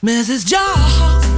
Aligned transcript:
For 0.00 1.37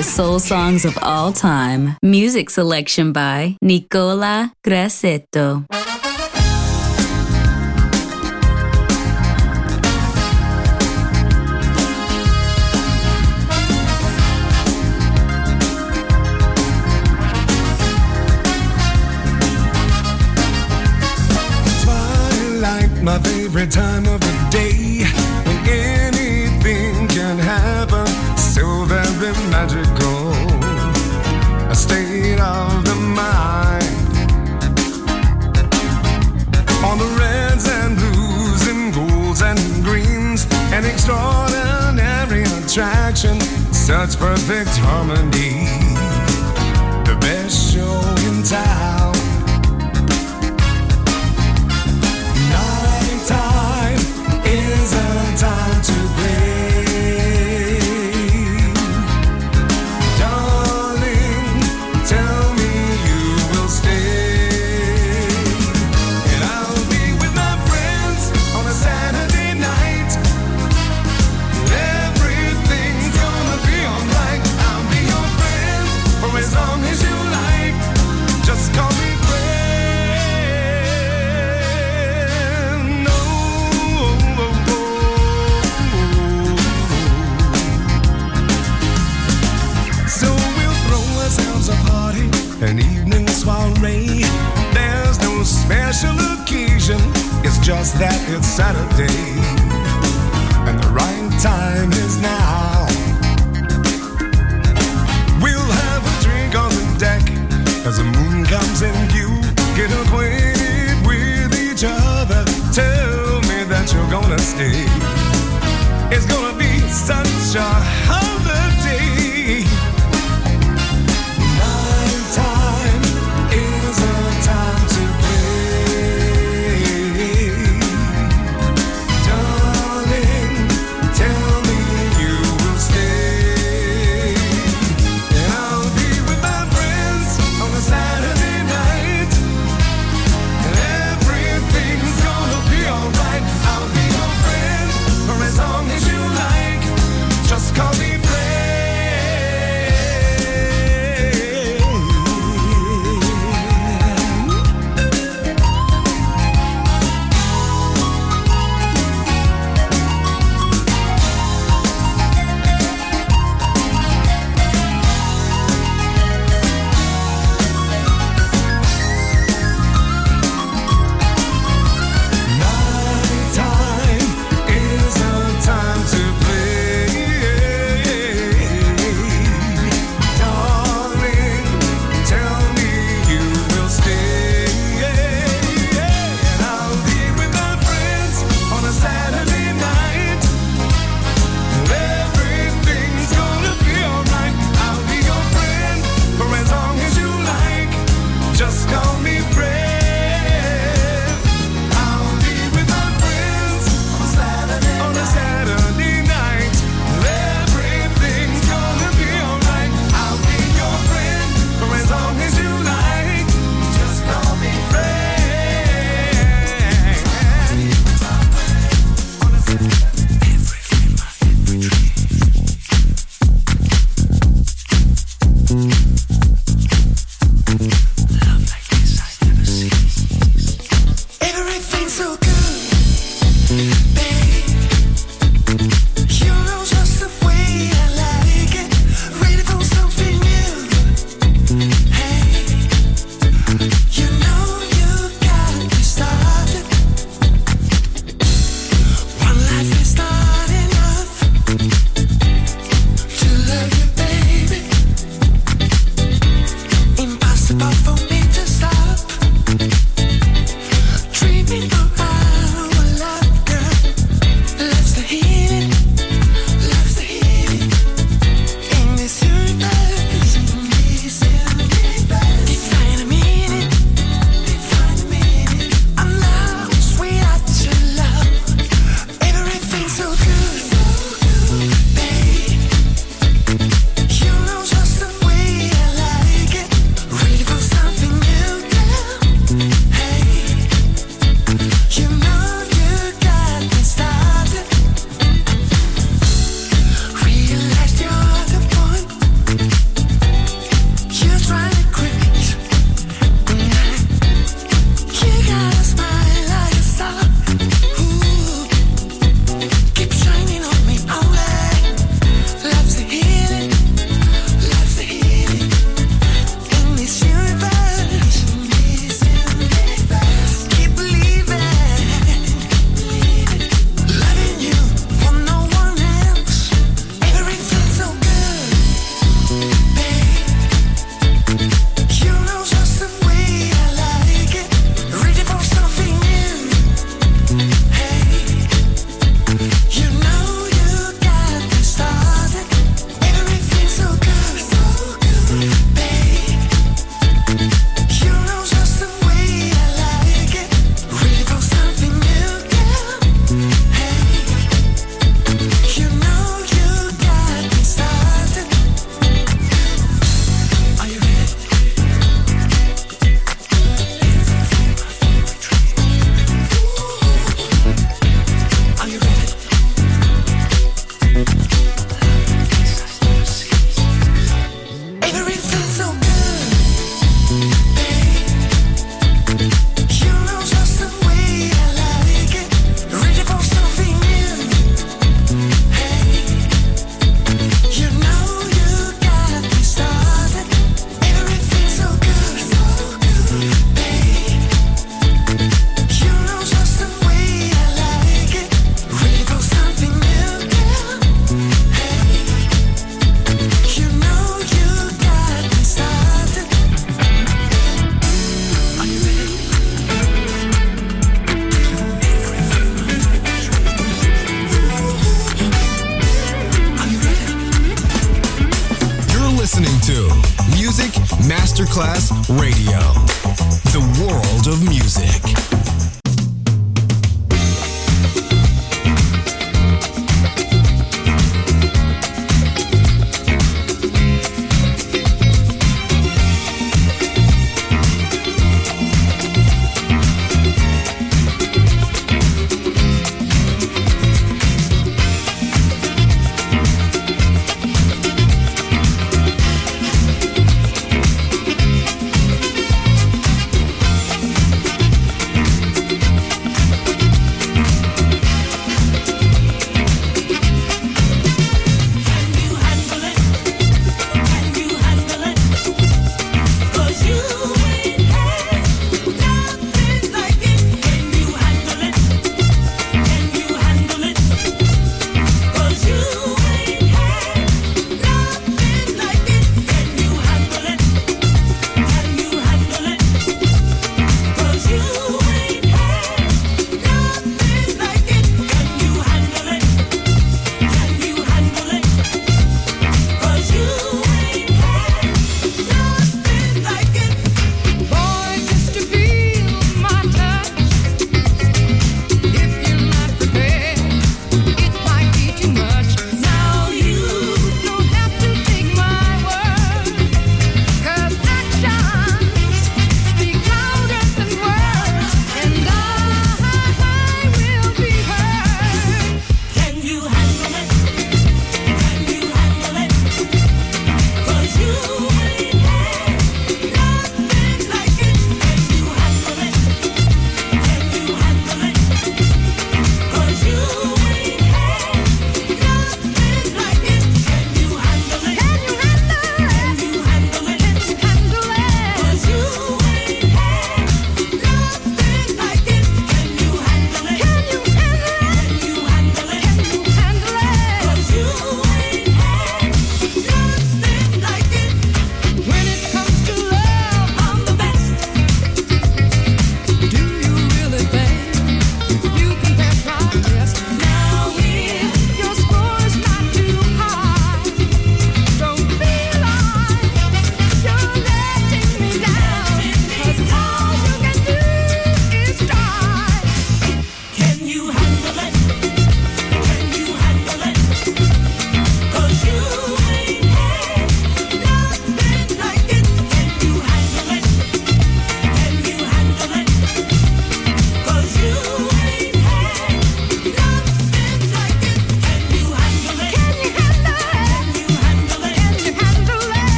greatest 0.00 0.16
soul 0.16 0.38
songs 0.38 0.86
of 0.86 0.96
all 1.02 1.30
time. 1.30 1.94
Music 2.02 2.48
selection 2.48 3.12
by 3.12 3.54
Nicola 3.60 4.50
Grassetto. 4.64 5.66
Like 22.62 23.02
my 23.02 23.18
favorite 23.18 23.70
time 23.70 24.06
of 24.06 24.29
magical, 29.60 30.32
a 31.70 31.74
state 31.74 32.40
of 32.40 32.82
the 32.82 32.94
mind. 32.94 33.84
On 36.88 36.96
the 36.96 37.10
reds 37.20 37.68
and 37.68 37.94
blues 37.98 38.62
and 38.72 38.94
golds 38.94 39.42
and 39.42 39.60
greens, 39.84 40.46
an 40.72 40.86
extraordinary 40.86 42.44
attraction, 42.58 43.38
such 43.70 44.18
perfect 44.18 44.74
harmony. 44.86 45.68
The 47.04 47.16
best 47.20 47.74
show 47.74 48.00
in 48.26 48.42
town. 48.42 49.12
Night 52.48 54.00
is 54.46 54.92
a 54.94 55.36
time 55.36 55.82
to 55.82 55.99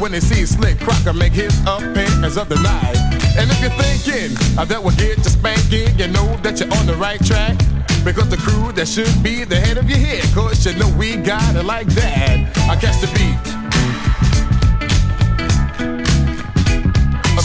when 0.00 0.12
they 0.12 0.20
see 0.20 0.46
Slick 0.46 0.80
Crocker 0.80 1.12
make 1.12 1.32
his 1.32 1.54
appearance 1.66 2.36
of 2.36 2.48
the 2.48 2.56
night. 2.56 2.96
And 3.36 3.50
if 3.50 3.60
you're 3.60 3.76
thinking 3.78 4.36
uh, 4.58 4.64
that 4.64 4.82
will 4.82 4.96
get 4.96 5.18
you 5.18 5.24
spanking, 5.24 5.96
you 5.98 6.08
know 6.08 6.36
that 6.38 6.58
you're 6.58 6.72
on 6.72 6.86
the 6.86 6.96
right 6.96 7.22
track. 7.24 7.56
Because 8.02 8.28
the 8.30 8.38
crew 8.38 8.72
that 8.72 8.88
should 8.88 9.22
be 9.22 9.44
the 9.44 9.56
head 9.56 9.76
of 9.76 9.88
your 9.88 9.98
head, 9.98 10.24
cause 10.34 10.64
you 10.64 10.74
know 10.78 10.88
we 10.96 11.16
got 11.16 11.54
it 11.54 11.64
like 11.64 11.86
that. 11.88 12.56
I 12.70 12.76
catch 12.76 12.98
the 13.00 13.08
beat. 13.14 13.60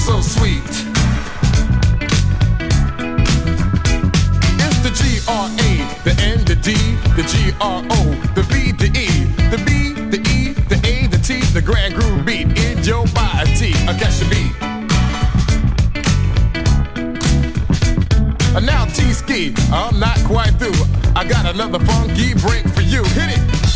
so 0.06 0.22
sweet. 0.22 0.62
It's 4.62 4.80
the 4.86 4.92
G 4.94 5.20
R 5.28 5.50
A, 5.50 5.72
the 6.04 6.14
N, 6.22 6.46
the 6.46 6.56
D, 6.56 6.74
the 7.16 7.24
G 7.24 7.52
R 7.60 7.82
O, 7.90 8.02
the 8.36 8.44
V, 8.44 8.72
the 8.72 8.86
E, 8.94 9.08
the 9.50 9.58
B, 9.66 9.94
the 10.12 10.20
E, 10.30 10.54
the 10.70 10.80
A, 10.88 11.05
the 11.28 11.62
grand 11.62 11.96
groove 11.96 12.24
beat 12.24 12.46
in 12.60 12.84
your 12.84 13.04
body. 13.08 13.74
I 13.88 13.98
catch 13.98 14.20
the 14.20 14.28
beat. 14.30 14.54
And 18.56 18.64
now 18.64 18.86
T-Ski, 18.86 19.56
I'm 19.72 20.00
not 20.00 20.20
quite 20.20 20.52
through. 20.60 20.80
I 21.16 21.26
got 21.28 21.52
another 21.52 21.80
funky 21.80 22.36
break 22.36 22.68
for 22.70 22.82
you. 22.82 23.04
Hit 23.04 23.40
it. 23.40 23.75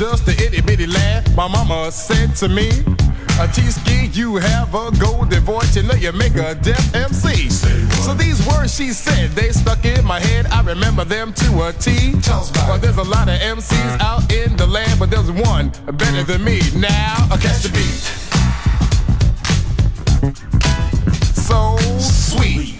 Just 0.00 0.26
a 0.28 0.30
itty 0.42 0.62
bitty 0.62 0.86
lad, 0.86 1.36
my 1.36 1.46
mama 1.46 1.92
said 1.92 2.34
to 2.34 2.48
me, 2.48 2.70
a 3.38 3.46
T-ski, 3.48 4.06
you 4.18 4.36
have 4.36 4.74
a 4.74 4.90
golden 4.98 5.42
voice, 5.42 5.76
you 5.76 5.82
know 5.82 5.92
you 5.92 6.10
make 6.12 6.36
a 6.36 6.54
deaf 6.54 6.94
MC. 6.94 7.50
So 7.50 8.14
these 8.14 8.40
words 8.46 8.74
she 8.74 8.94
said, 8.94 9.28
they 9.32 9.50
stuck 9.50 9.84
in 9.84 10.02
my 10.06 10.18
head, 10.18 10.46
I 10.46 10.62
remember 10.62 11.04
them 11.04 11.34
to 11.34 11.66
a 11.68 11.72
T. 11.74 12.14
Well, 12.66 12.78
there's 12.78 12.96
a 12.96 13.02
lot 13.02 13.28
of 13.28 13.38
MCs 13.40 14.00
out 14.00 14.32
in 14.32 14.56
the 14.56 14.66
land, 14.66 14.98
but 14.98 15.10
there's 15.10 15.30
one 15.30 15.68
better 15.92 16.22
than 16.22 16.44
me. 16.44 16.62
Now, 16.74 17.28
I 17.30 17.36
catch 17.36 17.60
the 17.60 17.68
beat. 17.68 18.00
So 21.36 21.76
sweet. 21.98 22.79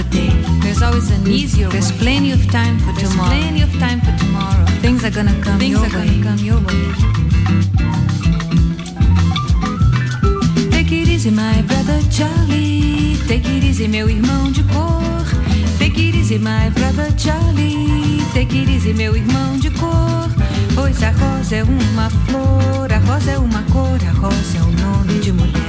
Another 0.00 0.10
day. 0.10 0.30
There's 0.60 0.82
always 0.82 1.10
an 1.10 1.26
easier. 1.26 1.68
There's 1.68 1.92
plenty 1.92 2.32
of 2.32 2.46
time 2.50 2.78
for 2.78 2.92
There's 2.92 3.10
tomorrow. 3.10 3.30
Plenty 3.30 3.62
of 3.62 3.72
time 3.78 4.00
for 4.00 4.16
tomorrow. 4.18 4.64
Things 4.80 5.04
are 5.04 5.10
gonna 5.10 5.38
come 5.42 5.58
Things 5.58 5.72
your 5.72 5.80
are 5.80 5.98
way. 5.98 6.20
Gonna 6.20 6.24
come 6.24 6.38
your 6.38 6.60
way. 6.60 6.82
Take 10.70 10.92
it 10.92 11.08
easy, 11.08 11.30
my 11.30 11.62
brother 11.62 12.00
Charlie. 12.10 13.16
Take 13.28 13.46
it 13.46 13.64
easy, 13.64 13.88
meu 13.88 14.08
irmão 14.08 14.50
de 14.52 14.62
cor. 14.64 15.24
Take 15.78 15.98
it 15.98 16.14
easy, 16.14 16.38
my 16.38 16.70
brother 16.70 17.10
Charlie. 17.16 18.22
Take 18.32 18.54
it 18.54 18.70
easy, 18.70 18.92
meu 18.94 19.14
irmão 19.16 19.58
de 19.58 19.70
cor. 19.70 20.28
Pois 20.74 21.02
a 21.02 21.10
rosa 21.10 21.56
é 21.56 21.62
uma 21.64 22.10
flor, 22.10 22.90
a 22.92 22.98
rosa 22.98 23.32
é 23.32 23.38
uma 23.38 23.62
cor, 23.64 24.00
a 24.08 24.12
rosa 24.12 24.58
é 24.58 24.62
o 24.62 24.72
nome 24.72 25.20
de 25.20 25.32
mulher. 25.32 25.60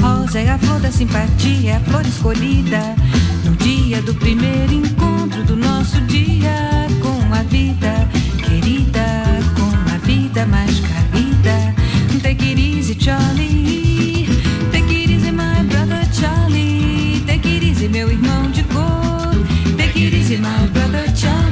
Rosa 0.00 0.40
é 0.40 0.50
a 0.50 0.58
flor 0.58 0.80
da 0.80 0.90
simpatia, 0.90 1.76
a 1.76 1.80
flor 1.80 2.04
escolhida 2.06 2.96
dia 3.62 4.02
do 4.02 4.12
primeiro 4.14 4.72
encontro 4.72 5.44
do 5.44 5.54
nosso 5.54 6.00
dia 6.02 6.88
com 7.00 7.32
a 7.32 7.42
vida 7.44 8.08
querida, 8.44 9.38
com 9.56 9.94
a 9.94 9.98
vida 9.98 10.44
mais 10.46 10.80
carida. 10.80 11.72
Take 12.22 12.44
it 12.50 12.60
easy, 12.60 12.96
Charlie. 12.98 14.26
Take 14.72 14.92
it 14.92 15.12
easy, 15.12 15.30
my 15.30 15.62
brother 15.68 16.04
Charlie. 16.12 17.22
Take 17.24 17.48
it 17.48 17.64
easy, 17.64 17.88
meu 17.88 18.10
irmão 18.10 18.50
de 18.50 18.64
cor. 18.64 19.32
Take 19.76 20.06
it 20.06 20.16
easy, 20.16 20.38
my 20.38 20.66
brother 20.72 21.04
Charlie. 21.14 21.51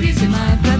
Take 0.00 0.08
it 0.08 0.16
easy, 0.16 0.28
my 0.28 0.56
brother 0.62 0.79